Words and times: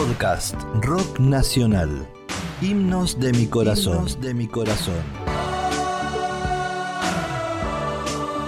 Podcast 0.00 0.54
Rock 0.80 1.20
Nacional. 1.20 2.08
Himnos 2.62 3.20
de 3.20 3.34
mi 3.34 3.46
corazón. 3.46 3.96
Himnos 3.96 4.18
de 4.18 4.32
mi 4.32 4.48
corazón. 4.48 4.94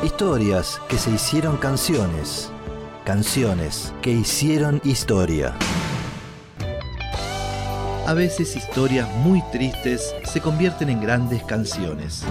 Historias 0.02 0.80
que 0.88 0.96
se 0.96 1.10
hicieron 1.10 1.58
canciones. 1.58 2.50
Canciones 3.04 3.92
que 4.00 4.12
hicieron 4.12 4.80
historia. 4.82 5.54
A 8.06 8.14
veces 8.14 8.56
historias 8.56 9.14
muy 9.16 9.42
tristes 9.52 10.14
se 10.24 10.40
convierten 10.40 10.88
en 10.88 11.02
grandes 11.02 11.44
canciones. 11.44 12.24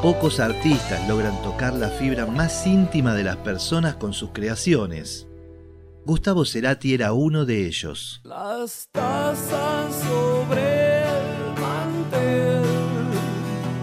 Pocos 0.00 0.40
artistas 0.40 1.06
logran 1.06 1.36
tocar 1.42 1.74
la 1.74 1.90
fibra 1.90 2.24
más 2.24 2.66
íntima 2.66 3.12
de 3.12 3.24
las 3.24 3.36
personas 3.36 3.96
con 3.96 4.14
sus 4.14 4.30
creaciones. 4.30 5.26
Gustavo 6.06 6.44
Cerati 6.44 6.94
era 6.94 7.12
uno 7.12 7.44
de 7.44 7.66
ellos. 7.66 8.20
Las 8.22 8.88
tazas 8.92 9.92
sobre 9.92 11.00
el 11.02 11.60
mantel. 11.60 12.62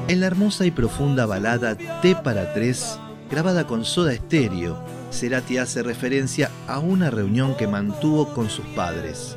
En 0.07 0.21
la 0.21 0.27
hermosa 0.27 0.65
y 0.65 0.71
profunda 0.71 1.25
balada 1.25 1.75
T 1.75 2.15
para 2.15 2.53
tres, 2.53 2.97
grabada 3.29 3.67
con 3.67 3.83
Soda 3.83 4.15
Stereo, 4.15 4.81
Cerati 5.11 5.57
hace 5.57 5.83
referencia 5.83 6.49
a 6.65 6.79
una 6.79 7.09
reunión 7.11 7.57
que 7.57 7.67
mantuvo 7.67 8.33
con 8.33 8.49
sus 8.49 8.65
padres. 8.67 9.35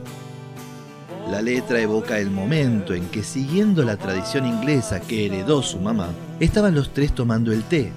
La 1.28 1.42
letra 1.42 1.80
evoca 1.80 2.20
el 2.20 2.30
momento 2.30 2.94
en 2.94 3.08
que, 3.08 3.24
siguiendo 3.24 3.82
la 3.82 3.96
tradición 3.96 4.46
inglesa 4.46 5.00
que 5.00 5.26
heredó 5.26 5.60
su 5.60 5.80
mamá, 5.80 6.10
estaban 6.38 6.76
los 6.76 6.94
tres 6.94 7.12
tomando 7.12 7.50
el 7.50 7.64
té. 7.64 7.92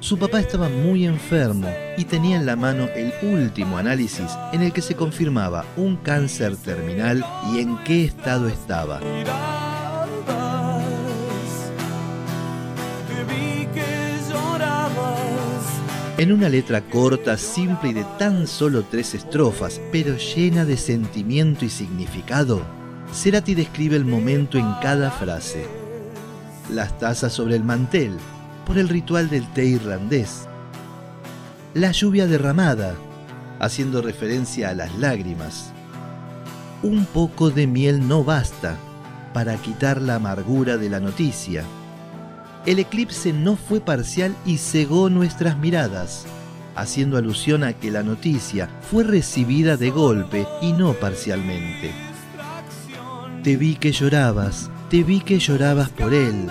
Su 0.00 0.16
papá 0.16 0.38
estaba 0.38 0.68
muy 0.68 1.06
enfermo 1.06 1.68
y 1.96 2.04
tenía 2.04 2.36
en 2.36 2.46
la 2.46 2.54
mano 2.54 2.88
el 2.94 3.12
último 3.20 3.78
análisis 3.78 4.30
en 4.52 4.62
el 4.62 4.72
que 4.72 4.80
se 4.80 4.94
confirmaba 4.94 5.64
un 5.76 5.96
cáncer 5.96 6.56
terminal 6.56 7.24
y 7.52 7.58
en 7.58 7.76
qué 7.78 8.04
estado 8.04 8.46
estaba. 8.48 9.00
En 16.16 16.32
una 16.32 16.48
letra 16.48 16.80
corta, 16.80 17.36
simple 17.36 17.90
y 17.90 17.92
de 17.92 18.04
tan 18.18 18.46
solo 18.46 18.84
tres 18.84 19.14
estrofas, 19.14 19.80
pero 19.90 20.16
llena 20.16 20.64
de 20.64 20.76
sentimiento 20.76 21.64
y 21.64 21.68
significado, 21.68 22.62
Cerati 23.12 23.54
describe 23.54 23.96
el 23.96 24.04
momento 24.04 24.58
en 24.58 24.72
cada 24.80 25.10
frase. 25.10 25.66
Las 26.70 26.98
tazas 26.98 27.32
sobre 27.32 27.56
el 27.56 27.64
mantel, 27.64 28.12
por 28.68 28.78
el 28.78 28.88
ritual 28.88 29.28
del 29.28 29.52
té 29.52 29.64
irlandés. 29.64 30.46
La 31.74 31.90
lluvia 31.90 32.28
derramada, 32.28 32.94
haciendo 33.58 34.00
referencia 34.02 34.68
a 34.68 34.74
las 34.74 34.96
lágrimas. 34.96 35.72
Un 36.84 37.04
poco 37.06 37.50
de 37.50 37.66
miel 37.66 38.06
no 38.06 38.22
basta 38.22 38.76
para 39.34 39.56
quitar 39.56 40.00
la 40.00 40.14
amargura 40.14 40.76
de 40.76 40.88
la 40.88 41.00
noticia 41.00 41.64
el 42.68 42.78
eclipse 42.80 43.32
no 43.32 43.56
fue 43.56 43.80
parcial 43.80 44.36
y 44.44 44.58
cegó 44.58 45.08
nuestras 45.08 45.56
miradas, 45.56 46.26
haciendo 46.76 47.16
alusión 47.16 47.64
a 47.64 47.72
que 47.72 47.90
la 47.90 48.02
noticia 48.02 48.68
fue 48.90 49.04
recibida 49.04 49.78
de 49.78 49.88
golpe 49.88 50.46
y 50.60 50.72
no 50.74 50.92
parcialmente. 50.92 51.92
Te 53.42 53.56
vi 53.56 53.76
que 53.76 53.92
llorabas, 53.92 54.70
te 54.90 55.02
vi 55.02 55.20
que 55.20 55.38
llorabas 55.38 55.88
por 55.88 56.12
él, 56.12 56.46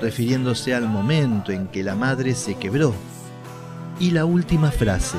refiriéndose 0.00 0.74
al 0.74 0.88
momento 0.88 1.52
en 1.52 1.68
que 1.68 1.82
la 1.82 1.94
madre 1.94 2.34
se 2.34 2.56
quebró. 2.56 2.94
Y 3.98 4.10
la 4.10 4.24
última 4.24 4.70
frase, 4.70 5.18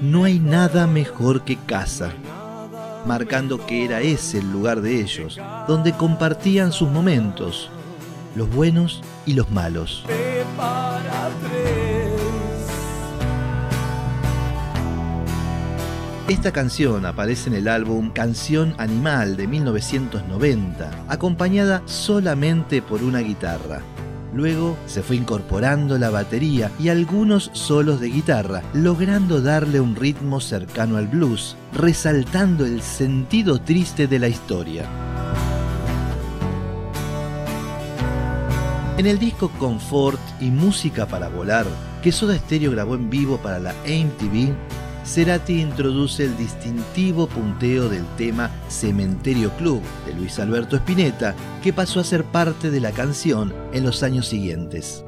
no 0.00 0.24
hay 0.24 0.38
nada 0.38 0.86
mejor 0.86 1.42
que 1.42 1.56
casa, 1.56 2.12
marcando 3.06 3.64
que 3.66 3.84
era 3.84 4.00
ese 4.00 4.38
el 4.38 4.52
lugar 4.52 4.80
de 4.80 5.00
ellos, 5.00 5.40
donde 5.66 5.92
compartían 5.92 6.72
sus 6.72 6.90
momentos, 6.90 7.70
los 8.34 8.48
buenos 8.50 9.02
y 9.24 9.34
los 9.34 9.50
malos. 9.50 10.04
Esta 16.28 16.52
canción 16.52 17.06
aparece 17.06 17.48
en 17.50 17.54
el 17.54 17.68
álbum 17.68 18.10
Canción 18.10 18.74
Animal 18.78 19.36
de 19.36 19.46
1990, 19.46 21.04
acompañada 21.06 21.82
solamente 21.86 22.82
por 22.82 23.04
una 23.04 23.20
guitarra. 23.20 23.80
Luego 24.34 24.76
se 24.86 25.02
fue 25.02 25.16
incorporando 25.16 25.98
la 25.98 26.10
batería 26.10 26.70
y 26.78 26.88
algunos 26.88 27.50
solos 27.54 28.00
de 28.00 28.10
guitarra, 28.10 28.62
logrando 28.74 29.40
darle 29.40 29.80
un 29.80 29.96
ritmo 29.96 30.40
cercano 30.40 30.96
al 30.96 31.06
blues, 31.06 31.56
resaltando 31.72 32.66
el 32.66 32.82
sentido 32.82 33.60
triste 33.60 34.06
de 34.06 34.18
la 34.18 34.28
historia. 34.28 34.84
En 38.98 39.06
el 39.06 39.18
disco 39.18 39.50
Confort 39.58 40.20
y 40.40 40.46
Música 40.46 41.06
para 41.06 41.28
Volar, 41.28 41.66
que 42.02 42.12
Soda 42.12 42.34
Stereo 42.36 42.70
grabó 42.70 42.94
en 42.94 43.10
vivo 43.10 43.36
para 43.36 43.58
la 43.58 43.74
MTV, 43.84 44.54
Cerati 45.06 45.60
introduce 45.60 46.24
el 46.24 46.36
distintivo 46.36 47.28
punteo 47.28 47.88
del 47.88 48.04
tema 48.16 48.50
Cementerio 48.68 49.50
Club 49.56 49.80
de 50.04 50.12
Luis 50.14 50.38
Alberto 50.40 50.74
Spinetta, 50.76 51.34
que 51.62 51.72
pasó 51.72 52.00
a 52.00 52.04
ser 52.04 52.24
parte 52.24 52.70
de 52.72 52.80
la 52.80 52.90
canción 52.90 53.54
en 53.72 53.84
los 53.84 54.02
años 54.02 54.26
siguientes. 54.26 55.04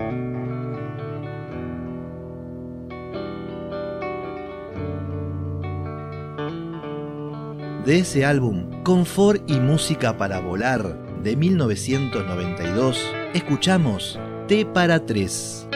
De 7.84 7.98
ese 7.98 8.24
álbum, 8.24 8.82
Confort 8.84 9.42
y 9.50 9.58
Música 9.58 10.16
para 10.16 10.38
Volar, 10.38 10.96
de 11.24 11.34
1992, 11.34 13.02
escuchamos 13.34 14.20
T 14.46 14.64
para 14.64 15.04
3. 15.04 15.68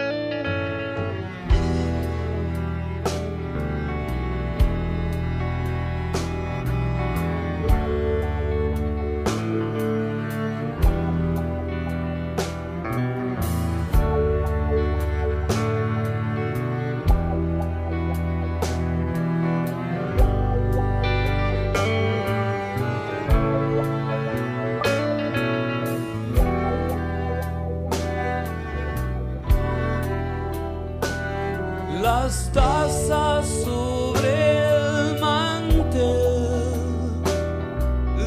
Sobre 33.43 34.69
el 34.69 35.21
mantel, 35.21 36.17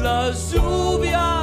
la 0.02 0.30
lluvia 0.30 1.35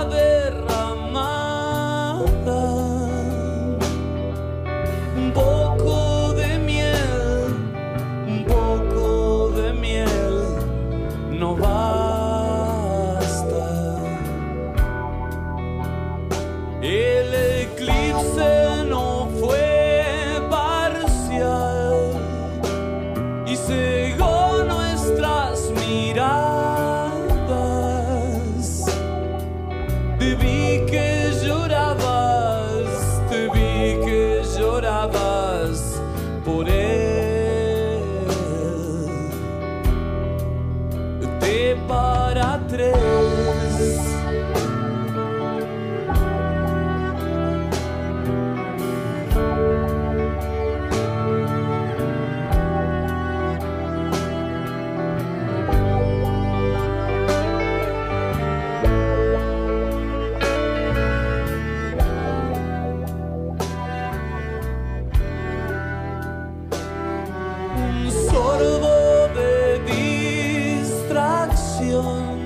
canción. 71.83 72.42